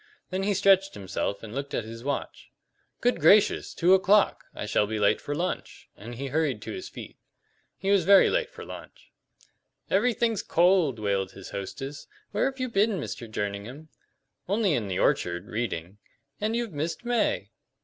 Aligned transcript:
Then 0.31 0.41
he 0.41 0.55
stretched 0.55 0.95
himself 0.95 1.43
and 1.43 1.53
looked 1.53 1.75
at 1.75 1.83
his 1.83 2.03
watch. 2.03 2.49
"Good 3.01 3.19
gracious, 3.21 3.71
two 3.71 3.93
o'clock! 3.93 4.45
I 4.55 4.65
shall 4.65 4.87
be 4.87 4.97
late 4.97 5.21
for 5.21 5.35
lunch!" 5.35 5.89
and 5.95 6.15
he 6.15 6.25
hurried 6.29 6.59
to 6.63 6.71
his 6.71 6.89
feet. 6.89 7.17
He 7.77 7.91
was 7.91 8.03
very 8.03 8.27
late 8.27 8.49
for 8.49 8.65
lunch. 8.65 9.11
"Everything's 9.91 10.41
cold," 10.41 10.97
wailed 10.97 11.33
his 11.33 11.51
hostess. 11.51 12.07
"Where 12.31 12.45
have 12.45 12.59
you 12.59 12.67
been, 12.67 12.99
Mr. 12.99 13.29
Jerningham?" 13.29 13.89
"Only 14.49 14.73
in 14.73 14.87
the 14.87 14.97
orchard 14.97 15.45
reading." 15.45 15.99
"And 16.39 16.55
you've 16.55 16.73
missed 16.73 17.05
May!" 17.05 17.51